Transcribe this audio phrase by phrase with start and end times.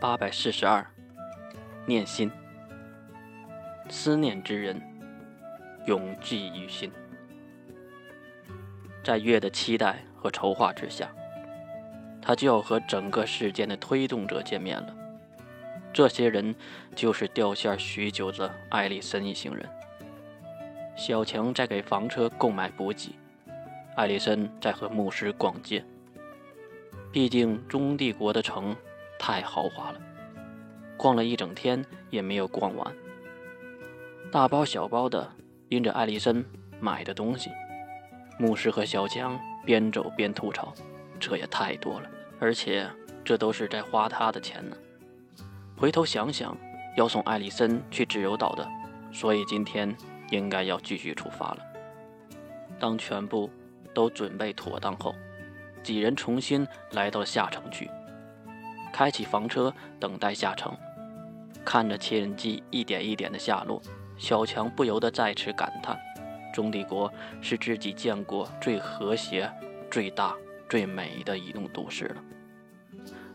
[0.00, 0.86] 八百四十二，
[1.84, 2.30] 念心。
[3.88, 4.80] 思念之人，
[5.86, 6.92] 永记于心。
[9.02, 11.10] 在月的期待和筹划之下，
[12.22, 14.94] 他就要和整个事件的推动者见面了。
[15.92, 16.54] 这些人
[16.94, 19.68] 就是掉线许久的艾丽森一行人。
[20.94, 23.16] 小强在给房车购买补给，
[23.96, 25.84] 艾丽森在和牧师逛街。
[27.10, 28.76] 毕竟中帝国的城。
[29.18, 30.00] 太豪华了，
[30.96, 32.94] 逛了一整天也没有逛完。
[34.30, 35.30] 大包小包的
[35.68, 36.44] 拎着艾丽森
[36.80, 37.50] 买的东西，
[38.38, 40.72] 牧师和小强边走边吐槽
[41.18, 42.88] ：“这也太多了，而且
[43.24, 44.76] 这都是在花他的钱呢。”
[45.76, 46.56] 回头想想，
[46.96, 48.68] 要送艾丽森去自由岛的，
[49.12, 49.94] 所以今天
[50.30, 51.58] 应该要继续出发了。
[52.78, 53.50] 当全部
[53.94, 55.14] 都准备妥当后，
[55.82, 57.88] 几人重新来到了下城区。
[58.98, 60.76] 开启房车，等待下城。
[61.64, 63.80] 看着切人机一点一点的下落，
[64.16, 65.96] 小强不由得再次感叹：
[66.52, 67.08] 中帝国
[67.40, 69.48] 是自己见过最和谐、
[69.88, 70.34] 最大、
[70.68, 72.24] 最美的移动都市了。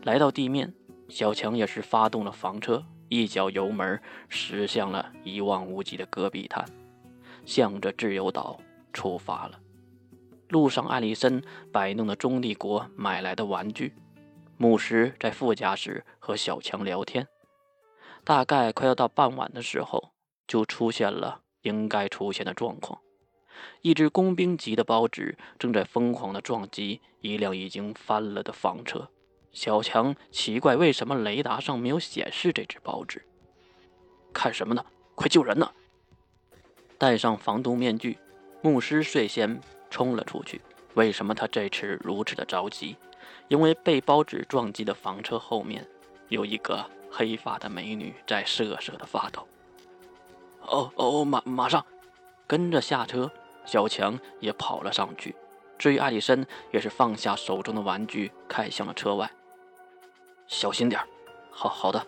[0.02, 0.70] 来到地面，
[1.08, 6.62] 小强也是发动了房车，一脚油门驶向了一望无际的戈壁滩，
[7.46, 8.60] 向着自由岛
[8.92, 9.58] 出发了。
[10.50, 13.94] 路上，艾丽森摆弄着中帝国买来的玩具。
[14.56, 17.26] 牧师在副驾驶和小强聊天，
[18.22, 20.12] 大概快要到傍晚的时候，
[20.46, 23.00] 就出现了应该出现的状况。
[23.82, 29.08] 一只工兵级的包纸正在疯狂地撞击一辆已经翻了的房车。
[29.52, 33.24] 小强奇怪，为什么雷达上没有显示这只包纸？
[34.32, 34.84] 看什么呢？
[35.14, 35.70] 快救人呢！
[36.98, 38.18] 戴上防毒面具，
[38.62, 39.60] 牧师率先
[39.90, 40.60] 冲了出去。
[40.94, 42.96] 为什么他这次如此的着急？
[43.48, 45.86] 因为被包纸撞击的房车后面，
[46.28, 49.46] 有一个黑发的美女在瑟瑟的发抖。
[50.62, 51.84] 哦哦，马马上，
[52.46, 53.30] 跟着下车，
[53.66, 55.34] 小强也跑了上去。
[55.78, 59.30] 至于艾丽森，也是放下手中的玩具，开向了车外。
[60.46, 61.00] 小心点
[61.50, 62.04] 好好的。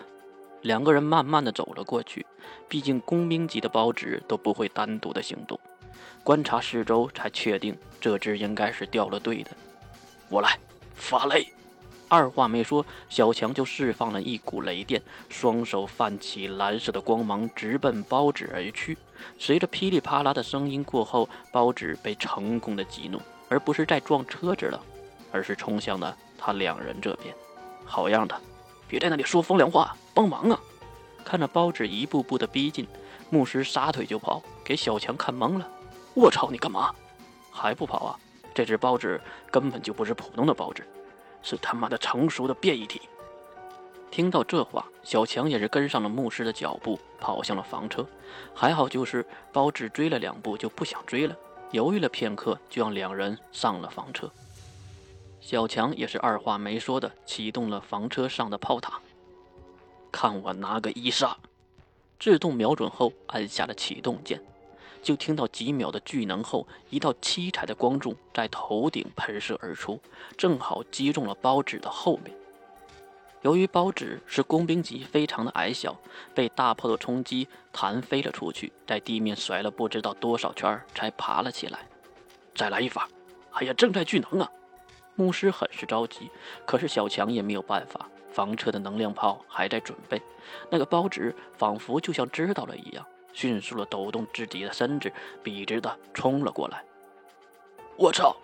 [0.62, 2.24] 两个人慢慢的走了过去，
[2.66, 5.60] 毕竟工兵级的包纸都不会单独的行动。
[6.24, 9.50] 观察四周，才确定这只应该是掉了队的。
[10.28, 10.58] 我来。
[10.96, 11.52] 发雷！
[12.08, 18.96] 二话没说，小强就释放了一股雷电，双手泛起蓝色的光芒，直奔包纸而去。
[19.38, 24.80] 随着噼里啪啦的声音过后，包纸被成功的激怒，而不是在撞车子了，
[25.32, 27.34] 而是冲向了他两人这边。
[27.84, 28.40] 好样的！
[28.88, 30.60] 别在那里说风凉话，帮忙啊！
[31.24, 32.86] 看着包纸一步步的逼近，
[33.30, 35.68] 牧师撒腿就跑，给小强看懵了。
[36.14, 36.94] 我操，你干嘛？
[37.50, 38.18] 还不跑啊？
[38.56, 40.82] 这只包纸根本就不是普通的包纸，
[41.42, 43.02] 是他妈的成熟的变异体。
[44.10, 48.06] 听到这话，小强也是跟上了牧师的脚步，跑向了房车。
[48.54, 51.36] 还好，就是包纸追了两步就不想追了，
[51.70, 54.26] 犹豫了片刻，就让两人上了房车。
[55.38, 58.98] 小强也是二话没说的启动了房车上的炮塔，
[60.10, 61.36] 看我拿个一杀！
[62.18, 64.40] 自动瞄准后，按下了启动键。
[65.06, 70.00] 就听到几秒的巨能后，一道七彩的光柱在头顶喷射而出，
[70.36, 72.36] 正好击中了包纸的后面。
[73.42, 75.96] 由于包纸是工兵级，非常的矮小，
[76.34, 81.86] 被大炮的冲击弹飞了出去，在地面甩了不知道多少圈才爬了起来。
[82.52, 83.08] 再来一发！
[83.52, 84.50] 哎呀，正在巨能啊！
[85.14, 86.28] 牧师很是着急，
[86.66, 90.20] 可是小强也没有办法，房车的能量炮还在准备。
[90.68, 93.06] 那个包纸仿佛就像知道了一样。
[93.36, 96.82] 迅速的抖动自己的身子，笔直的冲了过来。
[97.98, 98.34] 我操！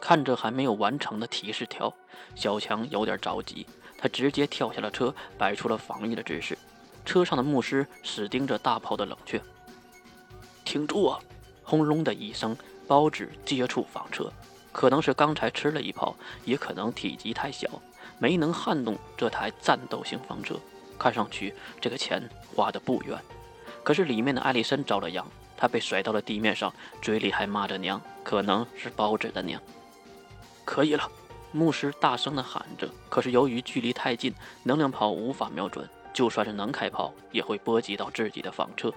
[0.00, 1.94] 看着还没有完成的提示条，
[2.34, 3.64] 小强有点着急，
[3.96, 6.58] 他直接跳下了车，摆出了防御的姿势。
[7.04, 9.40] 车上的牧师死盯着大炮的冷却。
[10.64, 11.20] 挺住啊！
[11.62, 12.56] 轰隆的一声，
[12.88, 14.32] 包纸接触房车，
[14.72, 17.68] 可能是刚才吃了一炮，也可能体积太小，
[18.18, 20.56] 没能撼动这台战斗型房车。
[20.98, 23.16] 看上去这个钱花的不冤。
[23.82, 25.24] 可是里面的艾丽森着了殃，
[25.56, 29.60] 她被甩到了地面上，嘴里还骂着娘，可能是包子的娘。
[30.64, 31.08] 可以了，
[31.52, 32.88] 牧师大声的喊着。
[33.08, 38.92] 可是由于距离太近，能量炮无法瞄准，就算是能开炮，也会波及到自己的房车。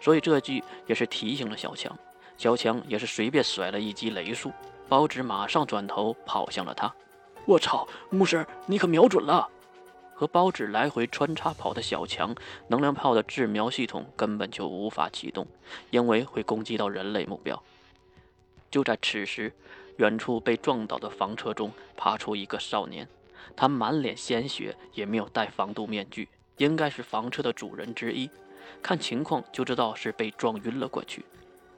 [0.00, 1.96] 所以这句也是提醒了小强。
[2.36, 4.50] 小强也是随便甩了一击雷术，
[4.88, 6.92] 包子马上转头跑向了他。
[7.46, 9.48] 我操，牧师，你可瞄准了！
[10.24, 12.34] 和包纸来回穿插跑的小强，
[12.68, 15.46] 能量炮的制瞄系统根本就无法启动，
[15.90, 17.62] 因为会攻击到人类目标。
[18.70, 19.52] 就在此时，
[19.98, 23.06] 远处被撞倒的房车中爬出一个少年，
[23.54, 28.30] 他满脸鲜血，也没有戴防毒面具，应该是房车的主人之一。
[28.80, 31.22] 看情况就知道是被撞晕了过去，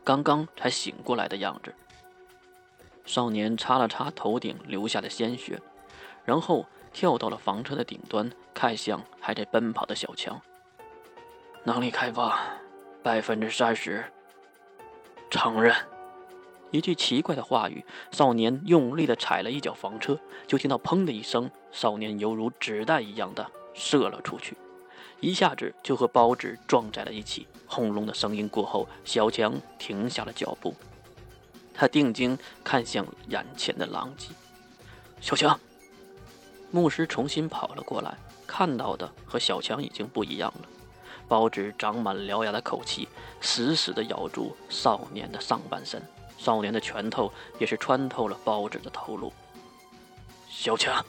[0.04, 1.74] 刚刚才醒过来的样子。
[3.04, 5.60] 少年擦了擦头顶流下的鲜血，
[6.24, 6.64] 然后
[6.96, 10.40] 跳到了房车的顶端，看向还在奔跑的小强。
[11.62, 12.40] 能力开发
[13.02, 14.02] 百分之三十。
[15.30, 15.76] 承认。
[16.70, 24.56] 一句奇怪的话语，少年用力的踩了一脚房车，就听到“砰”的一声，少年犹如子弹一样的射了出去，
[25.20, 27.46] 一下子就和包纸撞在了一起。
[27.66, 30.74] 轰隆的声音过后，小强停下了脚步。
[31.74, 34.30] 他定睛看向眼前的狼藉，
[35.20, 35.60] 小强。
[36.76, 38.14] 牧师重新跑了过来，
[38.46, 40.68] 看到的和小强已经不一样了。
[41.26, 43.08] 包纸长满獠牙的口气，
[43.40, 46.02] 死死地咬住少年的上半身，
[46.36, 49.32] 少年的拳头也是穿透了包纸的头颅。
[50.50, 51.02] 小强，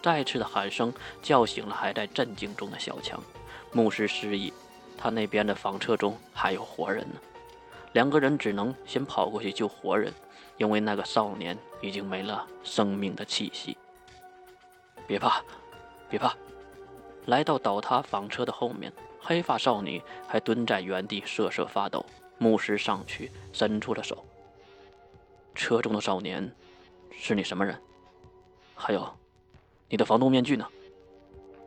[0.00, 3.20] 再次的喊声叫醒了还在震惊中的小强。
[3.72, 4.52] 牧师示意，
[4.96, 7.20] 他那边的房车中还有活人呢。
[7.94, 10.14] 两个人只能先跑过去救活人，
[10.56, 13.76] 因为那个少年已经没了生命的气息。
[15.06, 15.42] 别怕，
[16.08, 16.34] 别怕！
[17.26, 22.04] 来到倒塌房车的后面，黑发少女还蹲在原地瑟瑟发抖。
[22.36, 24.24] 牧师上去伸出了手。
[25.54, 26.52] 车中的少年，
[27.12, 27.80] 是你什么人？
[28.74, 29.08] 还有，
[29.88, 30.66] 你的防毒面具呢？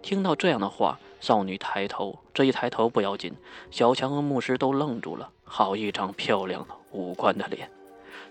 [0.01, 3.34] 听到这样的话，少女抬头，这一抬头不要紧，
[3.72, 5.31] 小强和牧师都愣住了。
[5.44, 7.72] 好一张漂亮的五官的脸！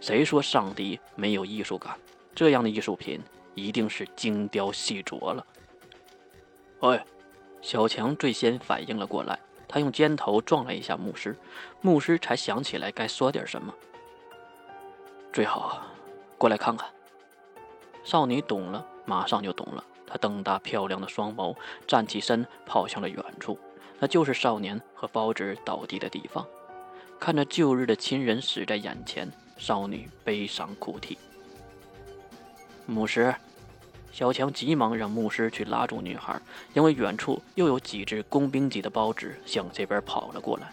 [0.00, 1.98] 谁说上帝没有艺术感？
[2.34, 3.20] 这样的艺术品
[3.56, 5.44] 一定是精雕细琢了。
[6.80, 7.04] 哎，
[7.60, 9.36] 小强最先反应了过来，
[9.66, 11.34] 他用肩头撞了一下牧师，
[11.80, 13.74] 牧师才想起来该说点什么。
[15.32, 15.82] 最好
[16.38, 16.88] 过来看看。
[18.04, 19.82] 少女懂了，马上就懂了。
[20.06, 21.56] 她瞪大漂亮的双眸，
[21.88, 23.58] 站起身，跑向了远处，
[23.98, 26.46] 那就是少年和包纸倒地的地方。
[27.18, 31.18] 看着旧日的亲人死在眼前，少女悲伤哭啼。
[32.86, 33.34] 牧师，
[34.16, 36.40] 小强急忙让牧师去拉住女孩，
[36.72, 40.72] 因为远处又有几只工兵级的包纸向这边跑了过来。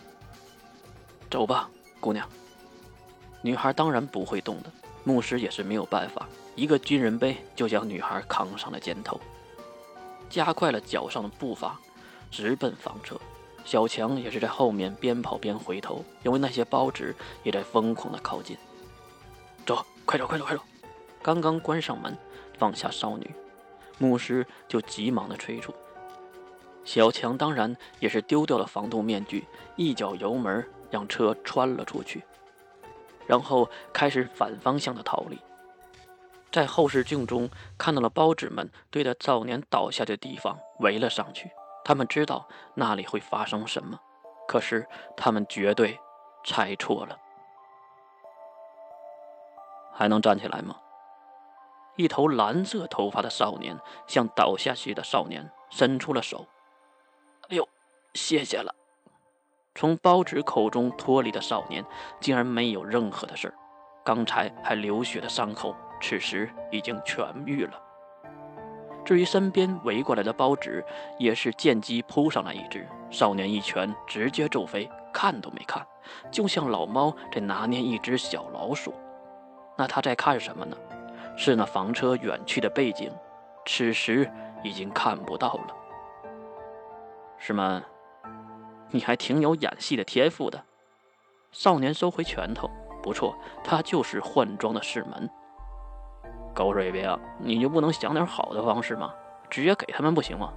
[1.29, 1.69] 走吧，
[1.99, 2.25] 姑娘。
[3.41, 4.71] 女孩当然不会动的，
[5.03, 6.25] 牧师也是没有办法，
[6.55, 9.19] 一个军人背就将女孩扛上了肩头，
[10.29, 11.77] 加快了脚上的步伐，
[12.31, 13.19] 直奔房车。
[13.65, 17.13] 小强也是在后面边跑边回头，因为那些包纸
[17.43, 18.55] 也在疯狂的靠近。
[19.65, 20.63] 走，快走，快走，快走！
[21.21, 22.17] 刚刚关上门，
[22.63, 23.29] 放下少女，
[23.99, 25.75] 牧师就急忙的催促。
[26.85, 29.45] 小强当然也是丢掉了防毒面具，
[29.75, 32.23] 一脚油门让车穿了出去，
[33.27, 35.37] 然后开始反方向的逃离。
[36.53, 41.51] 在后视镜中看到了包纸们对着少年倒下的地方围了上去。
[41.83, 43.99] 他们知道那里会发生什么，
[44.47, 44.87] 可是
[45.17, 45.99] 他们绝对
[46.45, 47.17] 猜错了。
[49.91, 50.77] 还能站起来吗？
[51.95, 56.45] 一头蓝色头发的少年向倒下去的少年伸出了手。
[57.49, 57.67] 哎呦，
[58.13, 58.73] 谢谢了！
[59.75, 61.83] 从包纸口中脱离的少年
[62.19, 63.53] 竟然没有任何的事儿，
[64.03, 67.79] 刚才还流血的伤口，此时已经痊愈了。
[69.05, 70.83] 至于身边围过来的包纸，
[71.19, 75.85] 也是见机扑上来一只，少年一拳直接揍飞，看都没看，
[76.31, 78.93] 就像老猫在拿捏一只小老鼠。
[79.75, 80.77] 那他在看什么呢？
[81.35, 83.11] 是那房车远去的背景，
[83.65, 84.31] 此时
[84.63, 85.75] 已经看不到了。
[87.37, 87.83] 师门，
[88.89, 90.63] 你还挺有演戏的天赋的。
[91.51, 92.69] 少年收回拳头，
[93.01, 95.29] 不错，他就是换装的师门。
[96.53, 99.13] 狗水平，你就不能想点好的方式吗？
[99.49, 100.53] 直接给他们不行吗？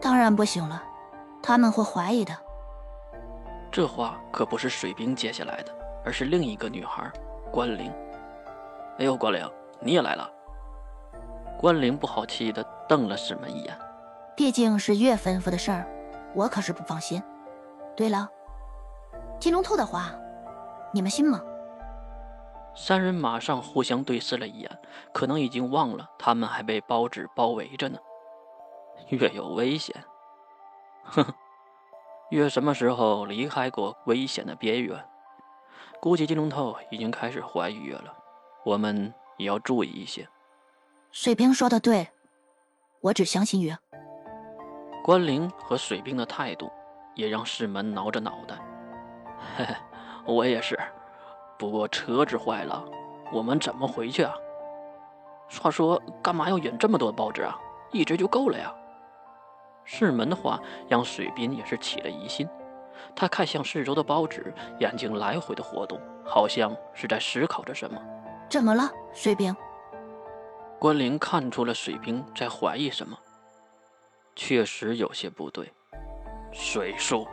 [0.00, 0.82] 当然不行了，
[1.42, 2.36] 他们会怀疑的。
[3.70, 5.72] 这话可不是水兵接下来的，
[6.04, 7.10] 而是另一个女孩
[7.50, 7.92] 关灵。
[8.98, 9.48] 哎呦，关灵，
[9.82, 10.30] 你也来了。
[11.58, 13.78] 关灵不好气的瞪了师门一眼。
[14.36, 15.86] 毕竟是月吩咐的事儿，
[16.34, 17.22] 我可是不放心。
[17.94, 18.28] 对了，
[19.38, 20.12] 金龙透的话，
[20.92, 21.40] 你们信吗？
[22.74, 24.78] 三人马上互相对视了一眼，
[25.12, 27.98] 可能已经忘了他们还被包纸包围着呢。
[29.08, 29.94] 月有危险，
[31.04, 31.22] 哼，
[32.30, 35.04] 月什么时候离开过危险的边缘？
[36.00, 38.14] 估计金龙头已经开始怀疑月了，
[38.64, 40.28] 我们也要注意一些。
[41.10, 42.08] 水兵说的对，
[43.00, 43.76] 我只相信月。
[45.04, 46.70] 关灵和水兵的态度
[47.14, 48.56] 也让世门挠着脑袋。
[49.56, 49.74] 嘿嘿，
[50.24, 50.78] 我也是。
[51.58, 52.84] 不过车子坏了，
[53.32, 54.34] 我们怎么回去啊？
[55.60, 57.58] 话说，干嘛要引这么多报纸啊？
[57.90, 58.72] 一只就够了呀。
[59.84, 62.48] 世门的话让水兵也是起了疑心，
[63.14, 68.00] 他看向四周的报纸，眼睛来回的活动，好像是在思考着什么。
[68.52, 69.56] 怎么了，水兵？
[70.78, 73.16] 关灵看出了水兵在怀疑什么，
[74.36, 75.72] 确实有些不对。
[76.52, 77.26] 水术，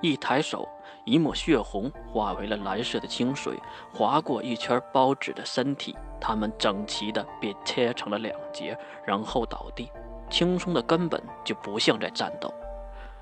[0.00, 0.68] 一抬手，
[1.04, 3.58] 一抹血红化为了蓝色的清水，
[3.92, 9.90] 划过一圈包纸的身体，他们整齐的被切成了两截，然后倒地，
[10.30, 12.48] 轻松的根本就不像在战斗。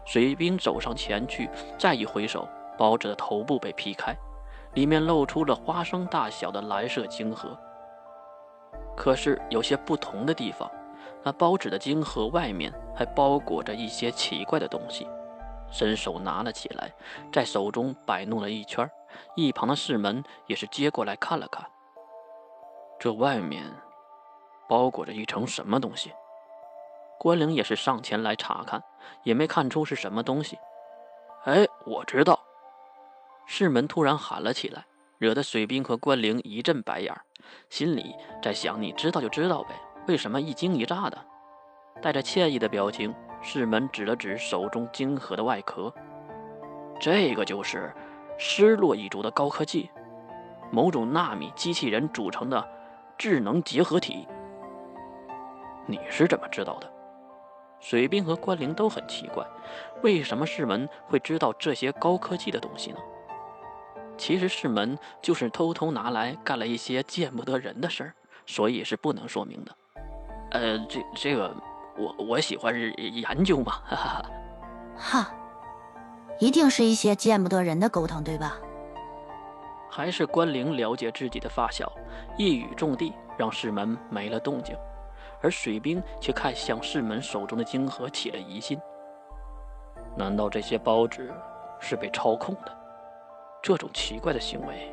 [0.05, 1.49] 水兵走上前去，
[1.79, 2.47] 再一挥手，
[2.77, 4.15] 包纸的头部被劈开，
[4.75, 7.59] 里面露出了花生大小的蓝色晶核。
[8.97, 10.71] 可是有些不同的地方，
[11.23, 15.09] 那包纸的晶核外面还包裹着一些奇怪的东西。
[15.71, 16.93] 伸手拿了起来，
[17.33, 18.91] 在手中摆弄了一圈，
[19.35, 21.65] 一旁的士门也是接过来看了看。
[22.99, 23.65] 这外面
[24.69, 26.13] 包裹着一层什么东西？
[27.19, 28.83] 关灵也是上前来查看，
[29.23, 30.59] 也没看出是什么东西。
[31.45, 32.39] 哎，我知道！
[33.47, 34.85] 士门突然喊了起来。
[35.19, 37.15] 惹得水兵和关灵一阵白眼，
[37.71, 39.69] 心里在想：“你知道就知道呗，
[40.09, 41.17] 为什么一惊一乍的？”
[42.03, 45.95] 带着歉意的表情，世门指了指手中晶核的外壳
[46.99, 47.95] ：“这个就是
[48.37, 49.89] 失落一族的高科技，
[50.73, 52.69] 某种纳米机器人组成的
[53.17, 54.27] 智能结合体。”
[55.87, 56.93] 你是怎么知道的？
[57.79, 59.47] 水兵和关灵都很奇怪，
[60.03, 62.99] 为什么世门会知道这些高科技的东西呢？
[64.17, 68.15] 其实世门就是偷偷拿来干了一些见不得人的事儿，
[68.47, 69.77] 所以是不能说明的。
[70.53, 71.55] 呃，这这个
[71.97, 74.31] 我我喜欢研究嘛，哈哈。
[74.95, 75.35] 哈，
[76.39, 78.57] 一定是一些见不得人的勾当，对吧？
[79.91, 81.91] 还是关灵了解自己的发小，
[82.39, 84.77] 一语中的，让世门没了动静，
[85.43, 88.79] 而水兵却看向世门手中的晶核起了疑心。
[90.17, 91.33] 难道这些包纸
[91.81, 92.82] 是被操控的？
[93.63, 94.93] 这种奇怪的行为。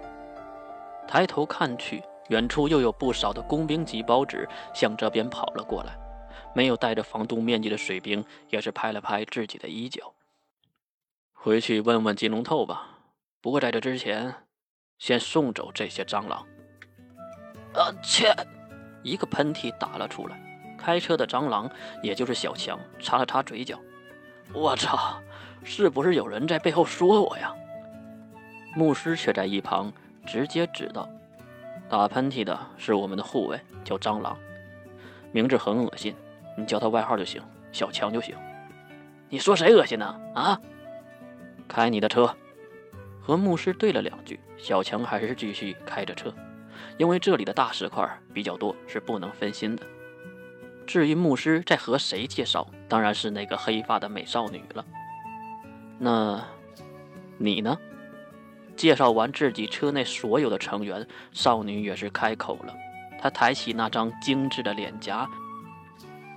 [1.07, 5.97] 抬头看去，远处又有不少的工兵级包纸向这边跑了过来。
[6.53, 10.13] 没有戴着防毒面具的水兵也是拍了拍自己的衣角，
[11.33, 12.99] 回去问问金龙透吧。
[13.41, 14.33] 不过在这之前，
[14.97, 16.45] 先送走这些蟑螂。
[17.73, 18.35] 啊切！
[19.03, 20.39] 一个喷嚏打了出来。
[20.77, 21.69] 开车的蟑螂，
[22.01, 23.79] 也就是小强，擦了擦嘴角。
[24.53, 25.21] 我操！
[25.63, 27.53] 是不是有人在背后说我呀？
[28.75, 29.91] 牧师却在一旁
[30.25, 31.09] 直接指道
[31.89, 34.37] ：“打喷嚏的是我们的护卫，叫蟑螂，
[35.31, 36.15] 名字很恶心，
[36.57, 38.35] 你叫他外号就行，小强就行。
[39.29, 40.19] 你说谁恶心呢？
[40.35, 40.59] 啊？
[41.67, 42.35] 开你的车。”
[43.21, 46.33] 和牧师对了两句，小强还是继续开着车，
[46.97, 49.85] 因为这里的大石块比较多，是不能分心的。
[50.87, 54.83] 至于牧师在和谁介绍，当然是那个黑发的美少女了。
[55.99, 56.43] 那，
[57.37, 57.77] 你呢？
[58.79, 62.73] 介绍完自己车内所有的成员，少女也是开口了。
[63.21, 65.29] 她抬起那张精致的脸颊，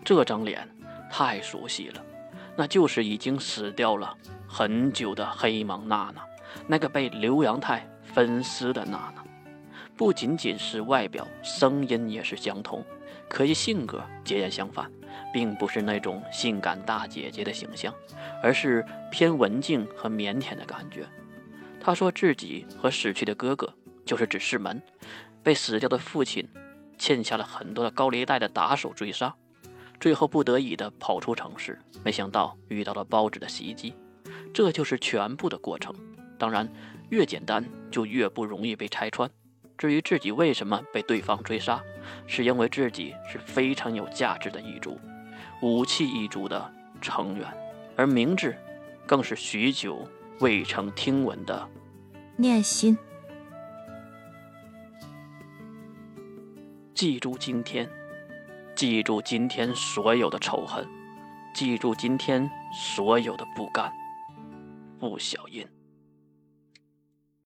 [0.04, 0.68] 这张脸
[1.08, 2.04] 太熟悉了，
[2.56, 4.12] 那就是已经死掉了
[4.48, 6.20] 很久的黑芒娜娜，
[6.66, 9.22] 那个被刘阳泰分尸的娜娜。
[9.96, 12.84] 不仅仅是外表，声音也是相同，
[13.28, 14.90] 可惜性格截然相反，
[15.32, 17.94] 并不是那种性感大姐姐的形象，
[18.42, 21.06] 而是偏文静和腼腆的感觉。
[21.84, 23.74] 他说自己和死去的哥哥，
[24.06, 24.80] 就是指世门，
[25.42, 26.48] 被死掉的父亲
[26.96, 29.34] 欠下了很多的高利贷的打手追杀，
[29.98, 33.96] 最后不得已的跑出城市，没想到遇到了包子的袭击，
[34.54, 35.92] 这就是全部的过程。
[36.38, 36.72] 当然，
[37.10, 39.28] 越简单就越不容易被拆穿。
[39.76, 41.82] 至于自己为什么被对方追杀，
[42.28, 45.00] 是因为自己是非常有价值的一族，
[45.60, 47.44] 武器一族的成员，
[47.96, 48.56] 而明智
[49.04, 50.08] 更是许久。
[50.42, 51.68] 未曾听闻的
[52.36, 52.98] 念心，
[56.92, 57.88] 记住今天，
[58.74, 60.84] 记住今天所有的仇恨，
[61.54, 63.92] 记住今天所有的不甘，
[64.98, 65.64] 不小音。